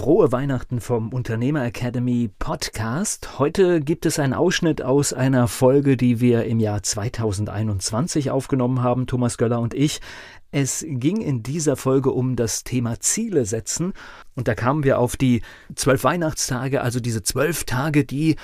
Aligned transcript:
Frohe 0.00 0.32
Weihnachten 0.32 0.80
vom 0.80 1.12
Unternehmer 1.12 1.62
Academy 1.62 2.30
Podcast. 2.38 3.38
Heute 3.38 3.82
gibt 3.82 4.06
es 4.06 4.18
einen 4.18 4.32
Ausschnitt 4.32 4.80
aus 4.80 5.12
einer 5.12 5.46
Folge, 5.46 5.98
die 5.98 6.20
wir 6.20 6.44
im 6.44 6.58
Jahr 6.58 6.82
2021 6.82 8.30
aufgenommen 8.30 8.82
haben, 8.82 9.06
Thomas 9.06 9.36
Göller 9.36 9.60
und 9.60 9.74
ich. 9.74 10.00
Es 10.50 10.84
ging 10.86 11.20
in 11.20 11.42
dieser 11.42 11.76
Folge 11.76 12.10
um 12.10 12.36
das 12.36 12.64
Thema 12.64 12.98
Ziele 13.00 13.44
setzen 13.44 13.92
und 14.34 14.48
da 14.48 14.54
kamen 14.54 14.84
wir 14.84 14.98
auf 14.98 15.16
die 15.16 15.42
zwölf 15.74 16.02
Weihnachtstage, 16.02 16.80
also 16.80 16.98
diese 16.98 17.22
zwölf 17.22 17.64
Tage, 17.64 18.04
die, 18.04 18.36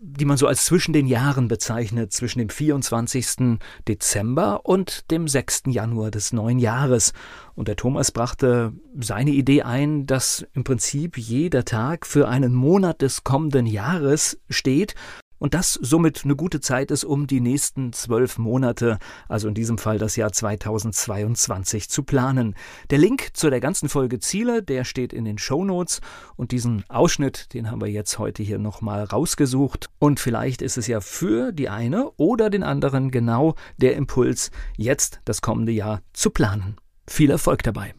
die 0.00 0.24
man 0.24 0.36
so 0.36 0.46
als 0.46 0.64
zwischen 0.64 0.92
den 0.92 1.06
Jahren 1.06 1.48
bezeichnet, 1.48 2.12
zwischen 2.12 2.38
dem 2.38 2.50
24. 2.50 3.58
Dezember 3.88 4.64
und 4.64 5.10
dem 5.10 5.26
6. 5.26 5.64
Januar 5.66 6.10
des 6.10 6.32
neuen 6.32 6.58
Jahres. 6.58 7.12
Und 7.56 7.68
der 7.68 7.76
Thomas 7.76 8.12
brachte 8.12 8.72
seine 8.98 9.32
Idee 9.32 9.62
ein, 9.62 10.06
dass 10.06 10.46
im 10.54 10.62
Prinzip 10.62 11.18
jeder 11.18 11.64
Tag 11.64 12.06
für 12.06 12.28
einen 12.28 12.54
Monat 12.54 13.02
des 13.02 13.24
kommenden 13.24 13.66
Jahres 13.66 14.38
steht 14.48 14.94
und 15.38 15.54
das 15.54 15.74
somit 15.74 16.24
eine 16.24 16.36
gute 16.36 16.60
Zeit 16.60 16.90
ist, 16.90 17.04
um 17.04 17.26
die 17.26 17.40
nächsten 17.40 17.92
zwölf 17.92 18.38
Monate, 18.38 18.98
also 19.28 19.48
in 19.48 19.54
diesem 19.54 19.78
Fall 19.78 19.98
das 19.98 20.16
Jahr 20.16 20.32
2022, 20.32 21.88
zu 21.88 22.02
planen. 22.02 22.54
Der 22.90 22.98
Link 22.98 23.30
zu 23.34 23.50
der 23.50 23.60
ganzen 23.60 23.88
Folge 23.88 24.18
Ziele, 24.18 24.62
der 24.62 24.84
steht 24.84 25.12
in 25.12 25.24
den 25.24 25.38
Show 25.38 25.64
Notes 25.64 26.00
und 26.36 26.52
diesen 26.52 26.84
Ausschnitt, 26.88 27.52
den 27.54 27.70
haben 27.70 27.80
wir 27.80 27.90
jetzt 27.90 28.18
heute 28.18 28.42
hier 28.42 28.58
nochmal 28.58 29.04
rausgesucht. 29.04 29.88
Und 29.98 30.20
vielleicht 30.20 30.62
ist 30.62 30.78
es 30.78 30.86
ja 30.86 31.00
für 31.00 31.52
die 31.52 31.68
eine 31.68 32.10
oder 32.12 32.50
den 32.50 32.62
anderen 32.62 33.10
genau 33.10 33.54
der 33.76 33.96
Impuls, 33.96 34.50
jetzt 34.76 35.20
das 35.24 35.42
kommende 35.42 35.72
Jahr 35.72 36.00
zu 36.12 36.30
planen. 36.30 36.76
Viel 37.06 37.30
Erfolg 37.30 37.62
dabei. 37.62 37.94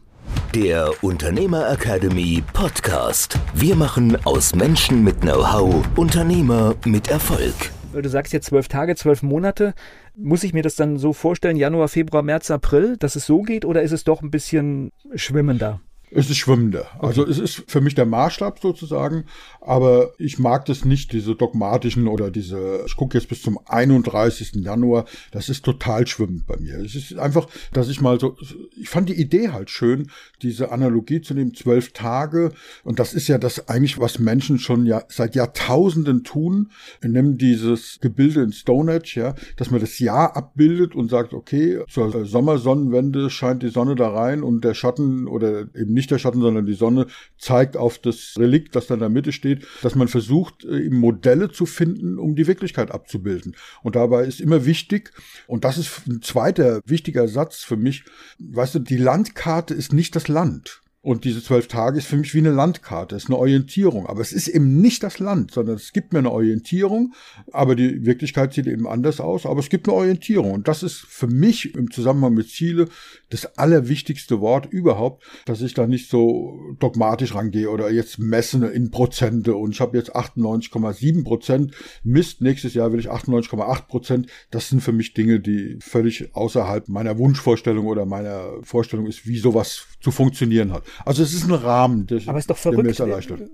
Der 0.54 0.90
Unternehmer 1.02 1.70
Academy 1.70 2.42
Podcast. 2.52 3.38
Wir 3.54 3.76
machen 3.76 4.16
aus 4.24 4.54
Menschen 4.54 5.04
mit 5.04 5.20
Know-how 5.20 5.84
Unternehmer 5.96 6.74
mit 6.84 7.08
Erfolg. 7.08 7.54
Du 7.92 8.08
sagst 8.08 8.32
jetzt 8.32 8.46
zwölf 8.46 8.68
Tage, 8.68 8.94
zwölf 8.96 9.22
Monate. 9.22 9.74
Muss 10.16 10.44
ich 10.44 10.52
mir 10.52 10.62
das 10.62 10.76
dann 10.76 10.98
so 10.98 11.12
vorstellen, 11.12 11.56
Januar, 11.56 11.88
Februar, 11.88 12.22
März, 12.22 12.50
April, 12.50 12.96
dass 12.98 13.16
es 13.16 13.26
so 13.26 13.42
geht 13.42 13.64
oder 13.64 13.82
ist 13.82 13.92
es 13.92 14.04
doch 14.04 14.22
ein 14.22 14.30
bisschen 14.30 14.92
schwimmender? 15.14 15.80
Es 16.10 16.30
ist 16.30 16.36
schwimmender. 16.36 16.86
Okay. 16.98 17.06
Also 17.06 17.26
es 17.26 17.38
ist 17.38 17.64
für 17.66 17.80
mich 17.80 17.94
der 17.94 18.06
Maßstab 18.06 18.60
sozusagen, 18.60 19.24
aber 19.60 20.12
ich 20.18 20.38
mag 20.38 20.64
das 20.66 20.84
nicht, 20.84 21.12
diese 21.12 21.34
dogmatischen 21.34 22.06
oder 22.06 22.30
diese, 22.30 22.84
ich 22.86 22.96
gucke 22.96 23.18
jetzt 23.18 23.28
bis 23.28 23.42
zum 23.42 23.58
31. 23.66 24.54
Januar, 24.56 25.06
das 25.32 25.48
ist 25.48 25.64
total 25.64 26.06
schwimmend 26.06 26.46
bei 26.46 26.56
mir. 26.58 26.78
Es 26.78 26.94
ist 26.94 27.18
einfach, 27.18 27.48
dass 27.72 27.88
ich 27.88 28.00
mal 28.00 28.20
so, 28.20 28.36
ich 28.80 28.88
fand 28.88 29.08
die 29.08 29.20
Idee 29.20 29.48
halt 29.48 29.68
schön, 29.70 30.10
diese 30.42 30.70
Analogie 30.70 31.20
zu 31.20 31.34
nehmen, 31.34 31.54
zwölf 31.54 31.92
Tage, 31.92 32.52
und 32.84 33.00
das 33.00 33.12
ist 33.12 33.26
ja 33.26 33.38
das 33.38 33.68
eigentlich, 33.68 33.98
was 33.98 34.20
Menschen 34.20 34.60
schon 34.60 34.86
ja 34.86 35.02
seit 35.08 35.34
Jahrtausenden 35.34 36.22
tun, 36.22 36.70
wir 37.00 37.10
nehmen 37.10 37.36
dieses 37.36 37.98
Gebilde 38.00 38.42
in 38.42 38.52
Stonehenge, 38.52 39.02
ja, 39.14 39.34
dass 39.56 39.72
man 39.72 39.80
das 39.80 39.98
Jahr 39.98 40.36
abbildet 40.36 40.94
und 40.94 41.10
sagt, 41.10 41.34
okay, 41.34 41.80
zur 41.88 42.24
Sommersonnenwende 42.24 43.28
scheint 43.28 43.64
die 43.64 43.70
Sonne 43.70 43.96
da 43.96 44.10
rein 44.10 44.44
und 44.44 44.62
der 44.62 44.74
Schatten 44.74 45.26
oder 45.26 45.62
eben 45.74 45.95
nicht 45.96 46.10
der 46.10 46.18
Schatten, 46.18 46.40
sondern 46.40 46.66
die 46.66 46.74
Sonne 46.74 47.06
zeigt 47.38 47.76
auf 47.76 47.98
das 47.98 48.34
Relikt, 48.38 48.76
das 48.76 48.86
da 48.86 48.94
in 48.94 49.00
der 49.00 49.08
Mitte 49.08 49.32
steht, 49.32 49.66
dass 49.82 49.96
man 49.96 50.06
versucht, 50.06 50.64
äh, 50.64 50.88
Modelle 50.90 51.50
zu 51.50 51.66
finden, 51.66 52.18
um 52.18 52.36
die 52.36 52.46
Wirklichkeit 52.46 52.92
abzubilden. 52.92 53.56
Und 53.82 53.96
dabei 53.96 54.24
ist 54.24 54.40
immer 54.40 54.64
wichtig, 54.64 55.12
und 55.46 55.64
das 55.64 55.78
ist 55.78 56.06
ein 56.06 56.22
zweiter 56.22 56.80
wichtiger 56.86 57.26
Satz 57.26 57.64
für 57.64 57.76
mich, 57.76 58.04
weißt 58.38 58.76
du, 58.76 58.78
die 58.78 58.96
Landkarte 58.96 59.74
ist 59.74 59.92
nicht 59.92 60.14
das 60.14 60.28
Land. 60.28 60.82
Und 61.06 61.22
diese 61.22 61.40
zwölf 61.40 61.68
Tage 61.68 61.98
ist 61.98 62.08
für 62.08 62.16
mich 62.16 62.34
wie 62.34 62.40
eine 62.40 62.50
Landkarte, 62.50 63.14
ist 63.14 63.28
eine 63.28 63.38
Orientierung. 63.38 64.06
Aber 64.06 64.20
es 64.20 64.32
ist 64.32 64.48
eben 64.48 64.80
nicht 64.80 65.04
das 65.04 65.20
Land, 65.20 65.52
sondern 65.52 65.76
es 65.76 65.92
gibt 65.92 66.12
mir 66.12 66.18
eine 66.18 66.32
Orientierung. 66.32 67.14
Aber 67.52 67.76
die 67.76 68.04
Wirklichkeit 68.04 68.52
sieht 68.52 68.66
eben 68.66 68.88
anders 68.88 69.20
aus. 69.20 69.46
Aber 69.46 69.60
es 69.60 69.68
gibt 69.68 69.86
eine 69.86 69.96
Orientierung. 69.96 70.50
Und 70.50 70.66
das 70.66 70.82
ist 70.82 70.96
für 70.96 71.28
mich 71.28 71.76
im 71.76 71.92
Zusammenhang 71.92 72.34
mit 72.34 72.50
Ziele 72.50 72.88
das 73.28 73.56
allerwichtigste 73.56 74.40
Wort 74.40 74.66
überhaupt, 74.66 75.22
dass 75.44 75.62
ich 75.62 75.74
da 75.74 75.86
nicht 75.86 76.10
so 76.10 76.58
dogmatisch 76.80 77.36
rangehe 77.36 77.70
oder 77.70 77.88
jetzt 77.92 78.18
messen 78.18 78.64
in 78.64 78.90
Prozente. 78.90 79.54
Und 79.54 79.74
ich 79.74 79.80
habe 79.80 79.96
jetzt 79.96 80.16
98,7 80.16 81.22
Prozent. 81.22 81.72
Mist, 82.02 82.40
nächstes 82.40 82.74
Jahr 82.74 82.90
will 82.90 82.98
ich 82.98 83.12
98,8 83.12 83.86
Prozent. 83.86 84.26
Das 84.50 84.70
sind 84.70 84.80
für 84.80 84.90
mich 84.90 85.14
Dinge, 85.14 85.38
die 85.38 85.76
völlig 85.78 86.34
außerhalb 86.34 86.88
meiner 86.88 87.16
Wunschvorstellung 87.16 87.86
oder 87.86 88.06
meiner 88.06 88.54
Vorstellung 88.62 89.06
ist, 89.06 89.24
wie 89.28 89.38
sowas 89.38 89.86
zu 90.06 90.12
funktionieren 90.12 90.72
hat. 90.72 90.84
Also 91.04 91.24
es 91.24 91.34
ist 91.34 91.48
ein 91.48 91.52
Rahmen, 91.52 92.06
der, 92.06 92.20
Aber 92.26 92.38
ist 92.38 92.48
doch 92.48 92.56
verrückt. 92.56 93.00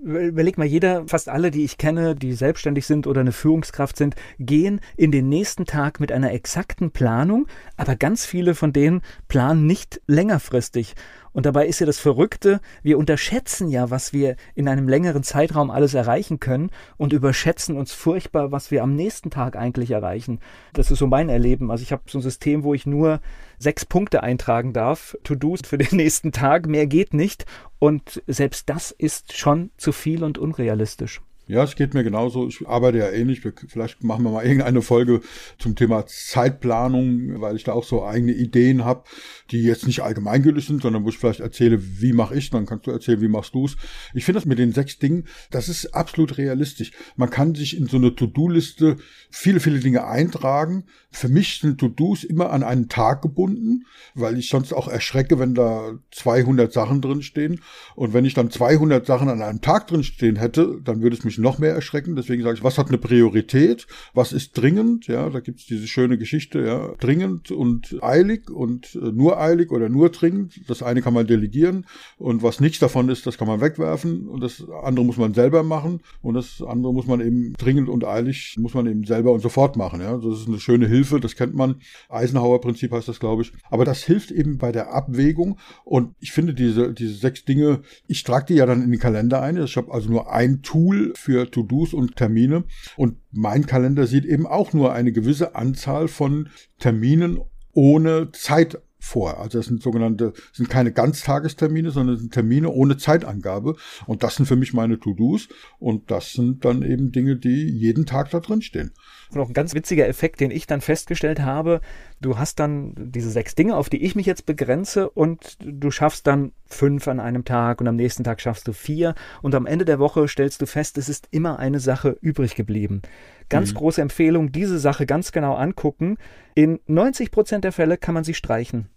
Überleg 0.03 0.59
mal, 0.59 0.67
jeder, 0.67 1.03
fast 1.07 1.27
alle, 1.27 1.49
die 1.49 1.63
ich 1.63 1.79
kenne, 1.79 2.15
die 2.15 2.33
selbstständig 2.33 2.85
sind 2.85 3.07
oder 3.07 3.21
eine 3.21 3.31
Führungskraft 3.31 3.97
sind, 3.97 4.15
gehen 4.37 4.79
in 4.95 5.11
den 5.11 5.29
nächsten 5.29 5.65
Tag 5.65 5.99
mit 5.99 6.11
einer 6.11 6.31
exakten 6.31 6.91
Planung, 6.91 7.47
aber 7.75 7.95
ganz 7.95 8.27
viele 8.27 8.53
von 8.53 8.71
denen 8.71 9.01
planen 9.27 9.65
nicht 9.65 9.99
längerfristig. 10.05 10.93
Und 11.33 11.45
dabei 11.45 11.67
ist 11.67 11.79
ja 11.79 11.85
das 11.85 11.99
Verrückte, 11.99 12.61
wir 12.83 12.97
unterschätzen 12.97 13.67
ja, 13.67 13.89
was 13.89 14.13
wir 14.13 14.35
in 14.55 14.67
einem 14.67 14.87
längeren 14.87 15.23
Zeitraum 15.23 15.71
alles 15.71 15.95
erreichen 15.95 16.39
können 16.39 16.69
und 16.97 17.11
überschätzen 17.11 17.75
uns 17.75 17.91
furchtbar, 17.91 18.51
was 18.51 18.71
wir 18.71 18.83
am 18.83 18.95
nächsten 18.95 19.31
Tag 19.31 19.55
eigentlich 19.55 19.91
erreichen. 19.91 20.39
Das 20.73 20.91
ist 20.91 20.99
so 20.99 21.07
mein 21.07 21.29
Erleben. 21.29 21.71
Also 21.71 21.81
ich 21.81 21.91
habe 21.91 22.03
so 22.07 22.19
ein 22.19 22.21
System, 22.21 22.63
wo 22.63 22.73
ich 22.73 22.85
nur 22.85 23.19
sechs 23.57 23.85
Punkte 23.85 24.21
eintragen 24.23 24.73
darf, 24.73 25.17
To-Dos 25.23 25.61
für 25.65 25.77
den 25.77 25.87
nächsten 25.97 26.31
Tag, 26.31 26.67
mehr 26.67 26.87
geht 26.87 27.13
nicht. 27.13 27.45
Und 27.79 28.21
selbst 28.27 28.69
das 28.69 28.91
ist 28.91 29.35
schon 29.35 29.71
zu 29.77 29.91
viel 29.91 30.23
und 30.23 30.37
unrealistisch. 30.37 31.21
Ja, 31.45 31.61
es 31.63 31.75
geht 31.75 31.93
mir 31.93 32.05
genauso. 32.05 32.47
Ich 32.47 32.65
arbeite 32.65 32.99
ja 32.99 33.09
ähnlich. 33.09 33.41
Vielleicht 33.67 34.01
machen 34.01 34.23
wir 34.23 34.31
mal 34.31 34.45
irgendeine 34.45 34.81
Folge 34.81 35.19
zum 35.59 35.75
Thema 35.75 36.05
Zeitplanung, 36.07 37.41
weil 37.41 37.57
ich 37.57 37.65
da 37.65 37.73
auch 37.73 37.83
so 37.83 38.05
eigene 38.05 38.31
Ideen 38.31 38.85
habe, 38.85 39.03
die 39.51 39.61
jetzt 39.61 39.85
nicht 39.85 39.99
allgemeingültig 40.01 40.65
sind, 40.65 40.81
sondern 40.81 41.03
wo 41.03 41.09
ich 41.09 41.17
vielleicht 41.17 41.41
erzähle, 41.41 41.81
wie 42.01 42.13
mache 42.13 42.35
ich, 42.35 42.49
dann 42.49 42.65
kannst 42.65 42.87
du 42.87 42.91
erzählen, 42.91 43.19
wie 43.19 43.27
machst 43.27 43.53
du 43.55 43.65
es. 43.65 43.75
Ich 44.13 44.23
finde 44.23 44.39
das 44.39 44.45
mit 44.45 44.57
den 44.57 44.71
sechs 44.71 44.99
Dingen, 44.99 45.25
das 45.51 45.67
ist 45.67 45.93
absolut 45.93 46.37
realistisch. 46.37 46.91
Man 47.17 47.29
kann 47.29 47.55
sich 47.55 47.75
in 47.75 47.87
so 47.87 47.97
eine 47.97 48.15
To-Do-Liste 48.15 48.95
viele, 49.29 49.59
viele 49.59 49.79
Dinge 49.79 50.07
eintragen. 50.07 50.85
Für 51.11 51.27
mich 51.27 51.59
sind 51.59 51.77
To-Dos 51.77 52.23
immer 52.23 52.51
an 52.51 52.63
einen 52.63 52.87
Tag 52.87 53.21
gebunden, 53.21 53.85
weil 54.15 54.39
ich 54.39 54.47
sonst 54.47 54.71
auch 54.71 54.87
erschrecke, 54.87 55.39
wenn 55.39 55.55
da 55.55 55.99
200 56.11 56.71
Sachen 56.71 57.01
drin 57.01 57.21
stehen. 57.21 57.59
Und 57.95 58.13
wenn 58.13 58.23
ich 58.23 58.33
dann 58.33 58.49
200 58.49 59.05
Sachen 59.05 59.27
an 59.27 59.41
einem 59.41 59.59
Tag 59.59 59.87
drin 59.87 60.03
stehen 60.03 60.37
hätte, 60.37 60.79
dann 60.83 61.01
würde 61.01 61.17
es 61.17 61.23
mich 61.25 61.32
noch 61.37 61.59
mehr 61.59 61.73
erschrecken. 61.73 62.15
Deswegen 62.15 62.43
sage 62.43 62.57
ich, 62.57 62.63
was 62.63 62.77
hat 62.77 62.89
eine 62.89 62.97
Priorität? 62.97 63.87
Was 64.13 64.33
ist 64.33 64.53
dringend? 64.53 65.07
Ja, 65.07 65.29
da 65.29 65.39
gibt 65.39 65.59
es 65.59 65.65
diese 65.65 65.87
schöne 65.87 66.17
Geschichte, 66.17 66.61
ja, 66.65 66.93
dringend 66.99 67.51
und 67.51 67.97
eilig 68.01 68.49
und 68.49 68.95
äh, 68.95 69.11
nur 69.11 69.39
eilig 69.39 69.71
oder 69.71 69.89
nur 69.89 70.09
dringend. 70.09 70.61
Das 70.67 70.83
eine 70.83 71.01
kann 71.01 71.13
man 71.13 71.27
delegieren 71.27 71.85
und 72.17 72.43
was 72.43 72.59
nichts 72.59 72.79
davon 72.79 73.09
ist, 73.09 73.25
das 73.25 73.37
kann 73.37 73.47
man 73.47 73.61
wegwerfen 73.61 74.27
und 74.27 74.41
das 74.41 74.63
andere 74.83 75.05
muss 75.05 75.17
man 75.17 75.33
selber 75.33 75.63
machen 75.63 76.01
und 76.21 76.35
das 76.35 76.61
andere 76.61 76.93
muss 76.93 77.07
man 77.07 77.21
eben 77.21 77.53
dringend 77.53 77.89
und 77.89 78.05
eilig 78.05 78.55
muss 78.57 78.73
man 78.73 78.87
eben 78.87 79.03
selber 79.05 79.31
und 79.31 79.41
sofort 79.41 79.75
machen. 79.75 80.01
Ja, 80.01 80.17
das 80.17 80.41
ist 80.41 80.47
eine 80.47 80.59
schöne 80.59 80.87
Hilfe, 80.87 81.19
das 81.19 81.35
kennt 81.35 81.55
man. 81.55 81.75
Eisenhower-Prinzip 82.09 82.91
heißt 82.91 83.07
das, 83.07 83.19
glaube 83.19 83.43
ich. 83.43 83.53
Aber 83.69 83.85
das 83.85 84.03
hilft 84.03 84.31
eben 84.31 84.57
bei 84.57 84.71
der 84.71 84.93
Abwägung 84.93 85.57
und 85.83 86.15
ich 86.19 86.31
finde 86.31 86.53
diese, 86.53 86.93
diese 86.93 87.15
sechs 87.15 87.45
Dinge, 87.45 87.81
ich 88.07 88.23
trage 88.23 88.47
die 88.47 88.55
ja 88.55 88.65
dann 88.65 88.81
in 88.81 88.91
den 88.91 88.99
Kalender 88.99 89.41
ein. 89.41 89.57
Ich 89.57 89.77
habe 89.77 89.93
also 89.93 90.09
nur 90.09 90.31
ein 90.31 90.61
Tool 90.61 91.13
für 91.23 91.49
To-Dos 91.49 91.93
und 91.93 92.17
Termine. 92.17 92.65
Und 92.97 93.17
mein 93.31 93.65
Kalender 93.65 94.07
sieht 94.07 94.25
eben 94.25 94.45
auch 94.45 94.73
nur 94.73 94.91
eine 94.93 95.13
gewisse 95.13 95.55
Anzahl 95.55 96.09
von 96.09 96.49
Terminen 96.79 97.39
ohne 97.71 98.31
Zeit 98.33 98.81
vor. 98.99 99.39
Also 99.39 99.59
das 99.59 99.67
sind 99.67 99.81
sogenannte, 99.81 100.33
sind 100.51 100.69
keine 100.69 100.91
Ganztagestermine, 100.91 101.91
sondern 101.91 102.17
sind 102.17 102.33
Termine 102.33 102.69
ohne 102.69 102.97
Zeitangabe. 102.97 103.75
Und 104.05 104.23
das 104.23 104.35
sind 104.35 104.45
für 104.45 104.55
mich 104.55 104.73
meine 104.73 104.99
To-Dos. 104.99 105.47
Und 105.79 106.11
das 106.11 106.33
sind 106.33 106.65
dann 106.65 106.83
eben 106.83 107.11
Dinge, 107.11 107.37
die 107.37 107.69
jeden 107.69 108.05
Tag 108.05 108.29
da 108.31 108.39
drin 108.39 108.61
stehen. 108.61 108.91
Noch 109.31 109.47
ein 109.47 109.53
ganz 109.53 109.73
witziger 109.73 110.07
Effekt, 110.07 110.39
den 110.39 110.51
ich 110.51 110.67
dann 110.67 110.81
festgestellt 110.81 111.41
habe. 111.41 111.81
Du 112.21 112.37
hast 112.37 112.59
dann 112.59 112.93
diese 112.95 113.29
sechs 113.29 113.55
Dinge, 113.55 113.75
auf 113.75 113.89
die 113.89 114.03
ich 114.03 114.15
mich 114.15 114.25
jetzt 114.25 114.45
begrenze 114.45 115.09
und 115.09 115.57
du 115.59 115.91
schaffst 115.91 116.27
dann 116.27 116.51
fünf 116.65 117.07
an 117.07 117.19
einem 117.19 117.45
Tag 117.45 117.81
und 117.81 117.87
am 117.87 117.95
nächsten 117.95 118.23
Tag 118.23 118.41
schaffst 118.41 118.67
du 118.67 118.73
vier 118.73 119.15
und 119.41 119.55
am 119.55 119.65
Ende 119.65 119.85
der 119.85 119.99
Woche 119.99 120.27
stellst 120.27 120.61
du 120.61 120.65
fest, 120.65 120.97
es 120.97 121.09
ist 121.09 121.27
immer 121.31 121.59
eine 121.59 121.79
Sache 121.79 122.17
übrig 122.21 122.55
geblieben. 122.55 123.01
Ganz 123.49 123.71
mhm. 123.71 123.77
große 123.77 124.01
Empfehlung, 124.01 124.51
diese 124.51 124.79
Sache 124.79 125.05
ganz 125.05 125.31
genau 125.31 125.55
angucken. 125.55 126.17
In 126.55 126.79
90 126.87 127.31
Prozent 127.31 127.63
der 127.63 127.71
Fälle 127.71 127.97
kann 127.97 128.13
man 128.13 128.23
sie 128.23 128.33
streichen. 128.33 128.89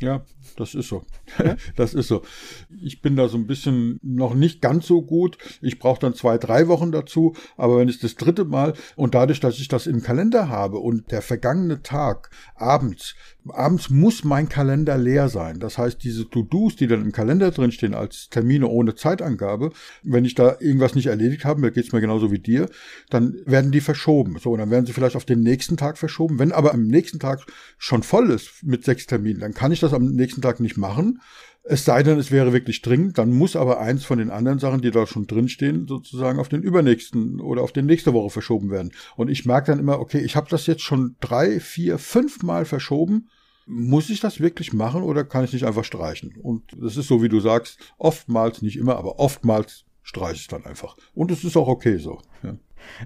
Ja, 0.00 0.24
das 0.56 0.74
ist 0.74 0.88
so. 0.88 1.04
Das 1.76 1.94
ist 1.94 2.08
so. 2.08 2.22
Ich 2.82 3.00
bin 3.00 3.16
da 3.16 3.28
so 3.28 3.36
ein 3.36 3.46
bisschen 3.46 3.98
noch 4.02 4.34
nicht 4.34 4.60
ganz 4.60 4.86
so 4.86 5.02
gut. 5.02 5.38
Ich 5.60 5.78
brauche 5.78 6.00
dann 6.00 6.14
zwei, 6.14 6.38
drei 6.38 6.68
Wochen 6.68 6.92
dazu. 6.92 7.34
Aber 7.56 7.78
wenn 7.78 7.88
es 7.88 8.00
das 8.00 8.16
dritte 8.16 8.44
Mal 8.44 8.74
und 8.96 9.14
dadurch, 9.14 9.40
dass 9.40 9.58
ich 9.58 9.68
das 9.68 9.86
im 9.86 10.02
Kalender 10.02 10.48
habe 10.48 10.78
und 10.78 11.10
der 11.10 11.22
vergangene 11.22 11.82
Tag 11.82 12.30
abends, 12.54 13.14
abends 13.48 13.90
muss 13.90 14.24
mein 14.24 14.48
Kalender 14.48 14.96
leer 14.98 15.28
sein. 15.28 15.60
Das 15.60 15.78
heißt, 15.78 16.02
diese 16.02 16.28
To-Dos, 16.28 16.76
die 16.76 16.86
dann 16.86 17.02
im 17.02 17.12
Kalender 17.12 17.50
drinstehen 17.50 17.94
als 17.94 18.28
Termine 18.30 18.68
ohne 18.68 18.94
Zeitangabe, 18.94 19.70
wenn 20.02 20.24
ich 20.24 20.34
da 20.34 20.56
irgendwas 20.60 20.94
nicht 20.94 21.06
erledigt 21.06 21.44
habe, 21.44 21.60
mir 21.60 21.70
geht's 21.70 21.92
mir 21.92 22.00
genauso 22.00 22.30
wie 22.30 22.38
dir, 22.38 22.68
dann 23.10 23.36
werden 23.44 23.72
die 23.72 23.80
verschoben. 23.80 24.38
So, 24.38 24.52
und 24.52 24.58
dann 24.58 24.70
werden 24.70 24.86
sie 24.86 24.92
vielleicht 24.92 25.16
auf 25.16 25.24
den 25.24 25.40
nächsten 25.40 25.76
Tag 25.76 25.98
verschoben. 25.98 26.38
Wenn 26.38 26.52
aber 26.52 26.72
am 26.72 26.86
nächsten 26.86 27.18
Tag 27.18 27.44
schon 27.78 28.02
voll 28.02 28.30
ist 28.30 28.62
mit 28.62 28.84
sechs 28.84 29.06
Terminen, 29.06 29.40
dann 29.40 29.54
kann 29.54 29.72
ich 29.72 29.80
das 29.84 29.92
am 29.92 30.06
nächsten 30.06 30.42
Tag 30.42 30.60
nicht 30.60 30.76
machen. 30.76 31.20
Es 31.66 31.84
sei 31.84 32.02
denn, 32.02 32.18
es 32.18 32.30
wäre 32.30 32.52
wirklich 32.52 32.82
dringend, 32.82 33.16
dann 33.16 33.32
muss 33.32 33.56
aber 33.56 33.80
eins 33.80 34.04
von 34.04 34.18
den 34.18 34.30
anderen 34.30 34.58
Sachen, 34.58 34.82
die 34.82 34.90
da 34.90 35.06
schon 35.06 35.26
drinstehen, 35.26 35.86
sozusagen 35.88 36.38
auf 36.38 36.50
den 36.50 36.62
übernächsten 36.62 37.40
oder 37.40 37.62
auf 37.62 37.72
den 37.72 37.86
nächste 37.86 38.12
Woche 38.12 38.28
verschoben 38.28 38.70
werden. 38.70 38.92
Und 39.16 39.30
ich 39.30 39.46
merke 39.46 39.72
dann 39.72 39.78
immer, 39.78 39.98
okay, 39.98 40.18
ich 40.18 40.36
habe 40.36 40.50
das 40.50 40.66
jetzt 40.66 40.82
schon 40.82 41.16
drei, 41.20 41.60
vier, 41.60 41.98
fünf 41.98 42.42
Mal 42.42 42.66
verschoben. 42.66 43.28
Muss 43.66 44.10
ich 44.10 44.20
das 44.20 44.40
wirklich 44.40 44.74
machen 44.74 45.02
oder 45.02 45.24
kann 45.24 45.44
ich 45.44 45.54
nicht 45.54 45.64
einfach 45.64 45.84
streichen? 45.84 46.34
Und 46.42 46.64
das 46.78 46.98
ist 46.98 47.08
so, 47.08 47.22
wie 47.22 47.30
du 47.30 47.40
sagst, 47.40 47.78
oftmals, 47.96 48.60
nicht 48.60 48.76
immer, 48.76 48.96
aber 48.96 49.18
oftmals 49.18 49.86
streiche 50.02 50.40
ich 50.40 50.48
dann 50.48 50.66
einfach. 50.66 50.96
Und 51.14 51.30
es 51.30 51.44
ist 51.44 51.56
auch 51.56 51.68
okay 51.68 51.96
so. 51.96 52.20
Ja. 52.42 52.58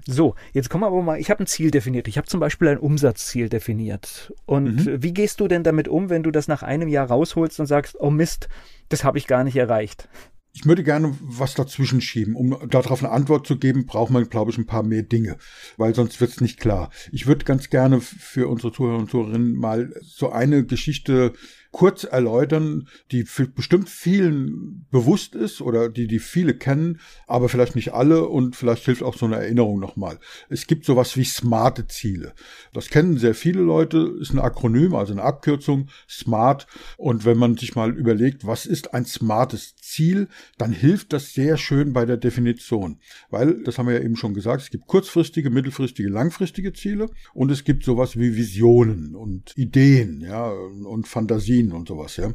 So, 0.05 0.35
jetzt 0.53 0.69
kommen 0.69 0.83
wir 0.83 0.87
aber 0.87 1.01
mal, 1.01 1.19
ich 1.19 1.29
habe 1.29 1.43
ein 1.43 1.47
Ziel 1.47 1.71
definiert. 1.71 2.07
Ich 2.07 2.17
habe 2.17 2.27
zum 2.27 2.39
Beispiel 2.39 2.67
ein 2.69 2.77
Umsatzziel 2.77 3.49
definiert. 3.49 4.33
Und 4.45 4.85
mhm. 4.85 5.03
wie 5.03 5.13
gehst 5.13 5.39
du 5.39 5.47
denn 5.47 5.63
damit 5.63 5.87
um, 5.87 6.09
wenn 6.09 6.23
du 6.23 6.31
das 6.31 6.47
nach 6.47 6.63
einem 6.63 6.87
Jahr 6.87 7.07
rausholst 7.07 7.59
und 7.59 7.65
sagst, 7.65 7.95
oh 7.99 8.09
Mist, 8.09 8.49
das 8.89 9.03
habe 9.03 9.17
ich 9.17 9.27
gar 9.27 9.43
nicht 9.43 9.55
erreicht? 9.55 10.09
Ich 10.51 10.65
würde 10.65 10.83
gerne 10.83 11.15
was 11.21 11.53
dazwischen 11.53 12.01
schieben. 12.01 12.35
Um 12.35 12.57
darauf 12.69 13.03
eine 13.03 13.11
Antwort 13.11 13.45
zu 13.45 13.57
geben, 13.57 13.85
braucht 13.85 14.11
man, 14.11 14.29
glaube 14.29 14.51
ich, 14.51 14.57
ein 14.57 14.65
paar 14.65 14.83
mehr 14.83 15.03
Dinge, 15.03 15.37
weil 15.77 15.93
sonst 15.93 16.19
wird 16.19 16.31
es 16.31 16.41
nicht 16.41 16.59
klar. 16.59 16.89
Ich 17.11 17.27
würde 17.27 17.45
ganz 17.45 17.69
gerne 17.69 18.01
für 18.01 18.47
unsere 18.47 18.73
Zuhörer 18.73 18.97
und 18.97 19.09
Zuhörerinnen 19.09 19.55
mal 19.55 19.93
so 20.01 20.31
eine 20.31 20.65
Geschichte 20.65 21.33
kurz 21.71 22.03
erläutern, 22.03 22.87
die 23.11 23.25
bestimmt 23.55 23.89
vielen 23.89 24.87
bewusst 24.91 25.35
ist 25.35 25.61
oder 25.61 25.89
die 25.89 26.07
die 26.07 26.19
viele 26.19 26.55
kennen, 26.55 26.99
aber 27.27 27.47
vielleicht 27.47 27.75
nicht 27.75 27.93
alle 27.93 28.27
und 28.27 28.55
vielleicht 28.55 28.85
hilft 28.85 29.03
auch 29.03 29.15
so 29.15 29.25
eine 29.25 29.37
Erinnerung 29.37 29.79
nochmal. 29.79 30.19
Es 30.49 30.65
gibt 30.67 30.85
sowas 30.85 31.15
wie 31.15 31.25
smarte 31.25 31.87
Ziele. 31.87 32.33
Das 32.73 32.89
kennen 32.89 33.17
sehr 33.17 33.35
viele 33.35 33.61
Leute, 33.61 34.15
ist 34.19 34.33
ein 34.33 34.39
Akronym, 34.39 34.95
also 34.95 35.13
eine 35.13 35.23
Abkürzung, 35.23 35.89
SMART. 36.09 36.65
Und 36.97 37.25
wenn 37.25 37.37
man 37.37 37.57
sich 37.57 37.75
mal 37.75 37.95
überlegt, 37.95 38.47
was 38.47 38.65
ist 38.65 38.93
ein 38.93 39.05
smartes 39.05 39.75
Ziel, 39.75 40.27
dann 40.57 40.71
hilft 40.71 41.13
das 41.13 41.33
sehr 41.33 41.57
schön 41.57 41.93
bei 41.93 42.05
der 42.05 42.17
Definition. 42.17 42.99
Weil, 43.29 43.61
das 43.63 43.77
haben 43.77 43.87
wir 43.87 43.95
ja 43.95 44.03
eben 44.03 44.15
schon 44.15 44.33
gesagt, 44.33 44.63
es 44.63 44.69
gibt 44.69 44.87
kurzfristige, 44.87 45.49
mittelfristige, 45.49 46.09
langfristige 46.09 46.73
Ziele 46.73 47.09
und 47.33 47.51
es 47.51 47.63
gibt 47.63 47.83
sowas 47.83 48.17
wie 48.17 48.35
Visionen 48.35 49.15
und 49.15 49.53
Ideen, 49.55 50.21
ja, 50.21 50.49
und 50.49 51.07
Fantasien 51.07 51.58
Medizin 51.59 51.71
und 51.71 51.87
sowas, 51.87 52.17
ja. 52.17 52.31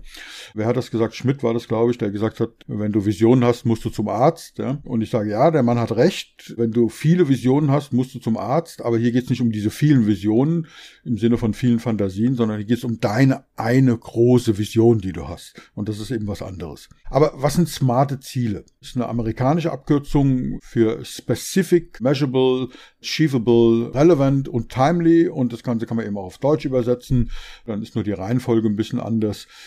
Wer 0.55 0.67
hat 0.67 0.77
das 0.77 0.91
gesagt? 0.91 1.15
Schmidt 1.15 1.43
war 1.43 1.55
das, 1.55 1.69
glaube 1.69 1.91
ich, 1.91 1.99
der 1.99 2.11
gesagt 2.11 2.41
hat, 2.41 2.51
wenn 2.67 2.93
du 2.93 3.05
Visionen 3.05 3.45
hast, 3.45 3.65
musst 3.65 3.85
du 3.85 3.91
zum 3.91 4.09
Arzt, 4.09 4.59
ja. 4.59 4.79
Und 4.85 5.03
ich 5.03 5.11
sage, 5.11 5.31
ja, 5.31 5.51
der 5.51 5.63
Mann 5.63 5.79
hat 5.79 5.93
recht. 5.93 6.55
Wenn 6.57 6.71
du 6.71 6.89
viele 6.89 7.29
Visionen 7.29 7.71
hast, 7.71 7.93
musst 7.93 8.15
du 8.15 8.19
zum 8.19 8.37
Arzt. 8.37 8.83
Aber 8.83 8.99
hier 8.99 9.13
geht 9.13 9.25
es 9.25 9.31
nicht 9.31 9.41
um 9.41 9.51
diese 9.51 9.71
vielen 9.71 10.07
Visionen 10.07 10.67
im 11.05 11.19
Sinne 11.19 11.39
von 11.39 11.55
vielen 11.55 11.79
Fantasien, 11.79 12.35
sondern 12.35 12.59
hier 12.59 12.67
geht 12.67 12.79
es 12.79 12.85
um 12.85 13.01
deine 13.01 13.45
eine 13.57 13.97
große 13.97 14.59
Vision, 14.59 14.99
die 14.99 15.13
du 15.13 15.29
hast. 15.29 15.55
Und 15.75 15.89
das 15.89 16.01
ist 16.01 16.11
eben 16.11 16.27
was 16.27 16.43
anderes. 16.43 16.89
Aber 17.09 17.33
was 17.37 17.55
sind 17.55 17.69
smarte 17.69 18.21
Ziele? 18.21 18.65
Das 18.81 18.91
ist 18.91 18.97
eine 18.97 19.09
amerikanische 19.09 19.73
Abkürzung 19.73 20.59
für 20.63 21.05
Specific, 21.05 22.01
Measurable, 22.01 22.69
Achievable, 23.01 23.95
Relevant 23.95 24.49
und 24.49 24.71
Timely. 24.71 25.29
Und 25.29 25.53
das 25.53 25.63
Ganze 25.63 25.87
kann 25.87 25.97
man 25.97 26.07
eben 26.07 26.19
auch 26.19 26.25
auf 26.25 26.39
Deutsch 26.39 26.65
übersetzen. 26.65 27.31
Dann 27.67 27.83
ist 27.83 27.95
nur 27.95 28.05
die 28.05 28.13
Reihenfolge 28.13 28.69
ein 28.69 28.77
bisschen 28.77 29.01
anders. 29.01 29.14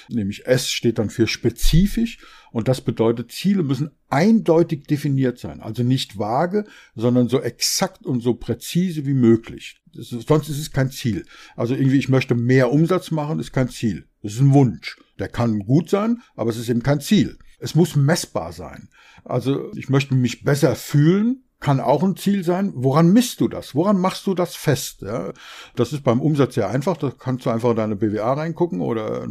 Nämlich 0.10 0.46
S 0.46 0.70
steht 0.70 1.00
dann 1.00 1.10
für 1.10 1.28
spezifisch. 1.28 2.20
Und 2.52 2.68
das 2.68 2.82
bedeutet, 2.82 3.32
Ziele 3.32 3.64
müssen 3.64 3.92
eindeutig 4.10 4.86
definiert 4.86 5.38
sein. 5.38 5.62
Also 5.62 5.84
nicht 5.84 6.18
vage, 6.18 6.66
sondern 6.96 7.30
so 7.30 7.42
exakt 7.42 8.06
und 8.06 8.22
so 8.22 8.34
präzise 8.34 9.06
wie 9.06 9.14
möglich. 9.14 9.82
Ist, 9.94 10.10
sonst 10.10 10.50
ist 10.50 10.60
es 10.60 10.72
kein 10.72 10.92
Ziel. 10.92 11.26
Also 11.56 11.76
irgendwie, 11.76 11.98
ich 11.98 12.10
möchte 12.10 12.36
mehr 12.36 12.72
Umsatz 12.72 13.12
machen, 13.12 13.40
ist 13.40 13.52
kein 13.52 13.70
Ziel. 13.70 14.08
Das 14.24 14.34
ist 14.34 14.40
ein 14.40 14.54
Wunsch. 14.54 14.98
Der 15.20 15.28
kann 15.28 15.60
gut 15.60 15.90
sein, 15.90 16.22
aber 16.36 16.50
es 16.50 16.58
ist 16.58 16.70
eben 16.70 16.84
kein 16.84 17.02
Ziel. 17.02 17.38
Es 17.60 17.76
muss 17.76 17.96
messbar 17.96 18.54
sein. 18.54 18.90
Also 19.24 19.72
ich 19.76 19.90
möchte 19.90 20.16
mich 20.16 20.44
besser 20.44 20.76
fühlen, 20.76 21.44
kann 21.60 21.80
auch 21.80 22.04
ein 22.04 22.16
Ziel 22.16 22.44
sein. 22.44 22.72
Woran 22.76 23.12
misst 23.12 23.42
du 23.42 23.48
das? 23.48 23.74
Woran 23.74 24.00
machst 24.00 24.28
du 24.28 24.36
das 24.36 24.56
fest? 24.56 25.02
Ja, 25.02 25.34
das 25.76 25.92
ist 25.92 26.04
beim 26.04 26.22
Umsatz 26.22 26.54
sehr 26.54 26.70
einfach. 26.70 26.98
Da 26.98 27.12
kannst 27.12 27.46
du 27.46 27.50
einfach 27.50 27.72
in 27.72 27.78
deine 27.78 27.96
BWA 27.96 28.34
reingucken 28.34 28.80
oder 28.80 29.26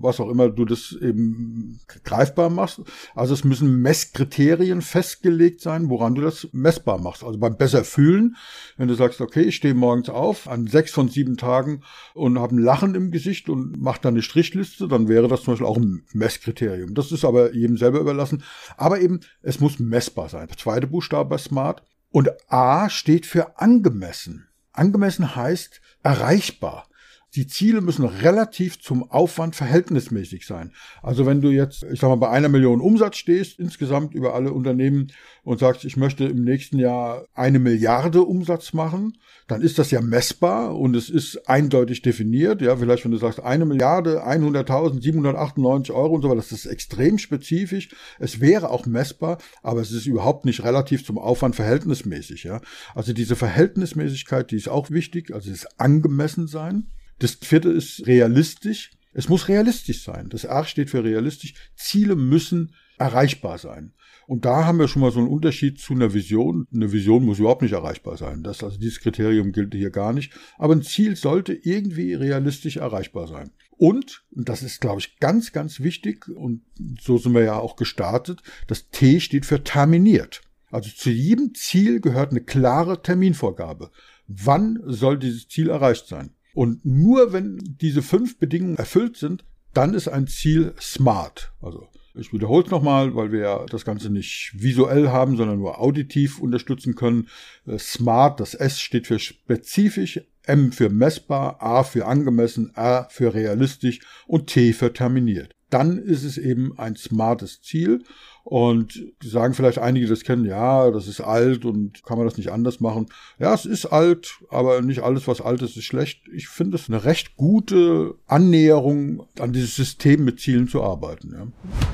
was 0.00 0.20
auch 0.20 0.30
immer 0.30 0.48
du 0.48 0.64
das 0.64 0.96
eben 1.00 1.80
greifbar 2.04 2.50
machst. 2.50 2.82
Also 3.16 3.34
es 3.34 3.42
müssen 3.42 3.82
Messkriterien 3.82 4.80
festgelegt 4.80 5.60
sein, 5.60 5.90
woran 5.90 6.14
du 6.14 6.22
das 6.22 6.48
messbar 6.52 6.98
machst. 6.98 7.24
Also 7.24 7.38
beim 7.38 7.56
besser 7.56 7.82
fühlen, 7.82 8.36
wenn 8.76 8.86
du 8.86 8.94
sagst, 8.94 9.20
okay, 9.20 9.42
ich 9.42 9.56
stehe 9.56 9.74
morgens 9.74 10.08
auf 10.08 10.48
an 10.48 10.68
sechs 10.68 10.92
von 10.92 11.08
sieben 11.08 11.36
Tagen 11.36 11.82
und 12.14 12.38
habe 12.38 12.54
ein 12.54 12.62
Lachen 12.62 12.94
im 12.94 13.10
Gesicht 13.10 13.48
und 13.48 13.82
mach 13.82 13.98
dann 13.98 14.14
eine 14.14 14.22
Strichliste, 14.22 14.86
dann 14.86 15.08
wäre 15.08 15.26
das 15.26 15.42
zum 15.42 15.54
Beispiel 15.54 15.66
auch 15.66 15.78
ein 15.78 16.04
Messkriterium. 16.12 16.94
Das 16.94 17.10
ist 17.10 17.24
aber 17.24 17.54
jedem 17.54 17.76
selber 17.76 17.98
überlassen. 17.98 18.44
Aber 18.76 19.00
eben, 19.00 19.18
es 19.42 19.58
muss 19.58 19.80
messbar 19.80 20.28
sein. 20.28 20.46
Der 20.46 20.56
zweite 20.56 20.86
Buchstabe 20.86 21.30
bei 21.30 21.38
Smart 21.38 21.71
und 22.12 22.30
A 22.48 22.88
steht 22.88 23.26
für 23.26 23.58
angemessen. 23.58 24.48
Angemessen 24.72 25.34
heißt 25.34 25.80
erreichbar. 26.02 26.88
Die 27.34 27.46
Ziele 27.46 27.80
müssen 27.80 28.04
relativ 28.04 28.78
zum 28.78 29.10
Aufwand 29.10 29.56
verhältnismäßig 29.56 30.44
sein. 30.46 30.72
Also 31.02 31.24
wenn 31.24 31.40
du 31.40 31.48
jetzt, 31.48 31.82
ich 31.90 31.98
sag 31.98 32.08
mal, 32.08 32.16
bei 32.16 32.28
einer 32.28 32.50
Million 32.50 32.82
Umsatz 32.82 33.16
stehst, 33.16 33.58
insgesamt 33.58 34.14
über 34.14 34.34
alle 34.34 34.52
Unternehmen 34.52 35.10
und 35.42 35.58
sagst, 35.58 35.86
ich 35.86 35.96
möchte 35.96 36.24
im 36.24 36.44
nächsten 36.44 36.78
Jahr 36.78 37.24
eine 37.32 37.58
Milliarde 37.58 38.22
Umsatz 38.22 38.74
machen, 38.74 39.16
dann 39.48 39.62
ist 39.62 39.78
das 39.78 39.90
ja 39.90 40.02
messbar 40.02 40.76
und 40.78 40.94
es 40.94 41.08
ist 41.08 41.48
eindeutig 41.48 42.02
definiert. 42.02 42.60
Ja, 42.60 42.76
vielleicht 42.76 43.04
wenn 43.04 43.12
du 43.12 43.16
sagst, 43.16 43.40
eine 43.40 43.64
Milliarde, 43.64 44.26
100.000, 44.26 45.02
798 45.02 45.94
Euro 45.94 46.14
und 46.14 46.22
so 46.22 46.28
weiter, 46.28 46.36
das 46.36 46.52
ist 46.52 46.66
extrem 46.66 47.16
spezifisch. 47.16 47.88
Es 48.18 48.40
wäre 48.40 48.68
auch 48.68 48.84
messbar, 48.84 49.38
aber 49.62 49.80
es 49.80 49.90
ist 49.90 50.04
überhaupt 50.04 50.44
nicht 50.44 50.64
relativ 50.64 51.06
zum 51.06 51.16
Aufwand 51.16 51.56
verhältnismäßig. 51.56 52.44
Ja, 52.44 52.60
also 52.94 53.14
diese 53.14 53.36
Verhältnismäßigkeit, 53.36 54.50
die 54.50 54.56
ist 54.56 54.68
auch 54.68 54.90
wichtig, 54.90 55.32
also 55.32 55.50
es 55.50 55.64
ist 55.64 55.80
angemessen 55.80 56.46
sein. 56.46 56.88
Das 57.22 57.38
vierte 57.40 57.68
ist 57.68 58.04
realistisch. 58.08 58.90
Es 59.12 59.28
muss 59.28 59.46
realistisch 59.46 60.02
sein. 60.02 60.28
Das 60.28 60.42
R 60.42 60.64
steht 60.64 60.90
für 60.90 61.04
realistisch. 61.04 61.54
Ziele 61.76 62.16
müssen 62.16 62.74
erreichbar 62.98 63.58
sein. 63.58 63.92
Und 64.26 64.44
da 64.44 64.64
haben 64.64 64.80
wir 64.80 64.88
schon 64.88 65.02
mal 65.02 65.12
so 65.12 65.20
einen 65.20 65.28
Unterschied 65.28 65.78
zu 65.78 65.94
einer 65.94 66.14
Vision. 66.14 66.66
Eine 66.74 66.90
Vision 66.90 67.24
muss 67.24 67.38
überhaupt 67.38 67.62
nicht 67.62 67.74
erreichbar 67.74 68.16
sein. 68.16 68.42
Das, 68.42 68.64
also 68.64 68.76
dieses 68.76 68.98
Kriterium 68.98 69.52
gilt 69.52 69.72
hier 69.72 69.90
gar 69.90 70.12
nicht. 70.12 70.32
Aber 70.58 70.74
ein 70.74 70.82
Ziel 70.82 71.14
sollte 71.14 71.54
irgendwie 71.54 72.14
realistisch 72.14 72.78
erreichbar 72.78 73.28
sein. 73.28 73.52
Und, 73.70 74.24
und 74.32 74.48
das 74.48 74.64
ist, 74.64 74.80
glaube 74.80 74.98
ich, 74.98 75.20
ganz, 75.20 75.52
ganz 75.52 75.78
wichtig, 75.78 76.26
und 76.28 76.62
so 77.00 77.18
sind 77.18 77.34
wir 77.34 77.44
ja 77.44 77.56
auch 77.56 77.76
gestartet, 77.76 78.42
das 78.66 78.90
T 78.90 79.20
steht 79.20 79.46
für 79.46 79.62
terminiert. 79.62 80.40
Also 80.72 80.90
zu 80.90 81.10
jedem 81.10 81.54
Ziel 81.54 82.00
gehört 82.00 82.32
eine 82.32 82.42
klare 82.42 83.00
Terminvorgabe. 83.00 83.92
Wann 84.26 84.80
soll 84.86 85.18
dieses 85.18 85.46
Ziel 85.46 85.68
erreicht 85.70 86.08
sein? 86.08 86.34
Und 86.54 86.84
nur 86.84 87.32
wenn 87.32 87.58
diese 87.80 88.02
fünf 88.02 88.38
Bedingungen 88.38 88.76
erfüllt 88.76 89.16
sind, 89.16 89.44
dann 89.74 89.94
ist 89.94 90.08
ein 90.08 90.26
Ziel 90.26 90.74
smart. 90.80 91.52
Also 91.62 91.88
ich 92.14 92.32
wiederhole 92.32 92.64
es 92.64 92.70
nochmal, 92.70 93.14
weil 93.16 93.32
wir 93.32 93.64
das 93.70 93.84
Ganze 93.84 94.10
nicht 94.10 94.52
visuell 94.54 95.08
haben, 95.08 95.36
sondern 95.36 95.58
nur 95.58 95.80
auditiv 95.80 96.40
unterstützen 96.40 96.94
können. 96.94 97.28
Äh, 97.66 97.78
smart, 97.78 98.40
das 98.40 98.54
S 98.54 98.80
steht 98.80 99.06
für 99.06 99.18
spezifisch, 99.18 100.20
M 100.44 100.72
für 100.72 100.90
messbar, 100.90 101.62
A 101.62 101.84
für 101.84 102.06
angemessen, 102.06 102.72
R 102.74 103.06
für 103.10 103.32
realistisch 103.32 104.00
und 104.26 104.48
T 104.48 104.72
für 104.72 104.92
terminiert. 104.92 105.54
Dann 105.72 105.98
ist 105.98 106.24
es 106.24 106.38
eben 106.38 106.78
ein 106.78 106.96
smartes 106.96 107.62
Ziel. 107.62 108.04
Und 108.44 109.00
sagen 109.22 109.54
vielleicht 109.54 109.78
einige, 109.78 110.08
das 110.08 110.24
kennen, 110.24 110.44
ja, 110.44 110.90
das 110.90 111.06
ist 111.06 111.20
alt 111.20 111.64
und 111.64 112.02
kann 112.02 112.18
man 112.18 112.26
das 112.26 112.36
nicht 112.36 112.50
anders 112.50 112.80
machen. 112.80 113.06
Ja, 113.38 113.54
es 113.54 113.64
ist 113.64 113.86
alt, 113.86 114.40
aber 114.50 114.82
nicht 114.82 115.00
alles, 115.00 115.28
was 115.28 115.40
alt 115.40 115.62
ist, 115.62 115.76
ist 115.76 115.84
schlecht. 115.84 116.22
Ich 116.34 116.48
finde 116.48 116.76
es 116.76 116.88
eine 116.88 117.04
recht 117.04 117.36
gute 117.36 118.16
Annäherung 118.26 119.28
an 119.38 119.52
dieses 119.52 119.76
System 119.76 120.24
mit 120.24 120.40
Zielen 120.40 120.66
zu 120.66 120.82
arbeiten. 120.82 121.32
Ja. 121.32 121.46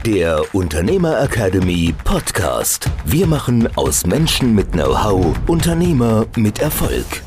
Der 0.06 0.54
Unternehmer 0.54 1.20
Academy 1.20 1.94
Podcast. 2.02 2.90
Wir 3.04 3.26
machen 3.26 3.68
aus 3.76 4.06
Menschen 4.06 4.54
mit 4.54 4.72
Know-how 4.72 5.36
Unternehmer 5.48 6.26
mit 6.34 6.60
Erfolg. 6.60 7.22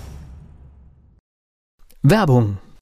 Werbung. 2.01 2.58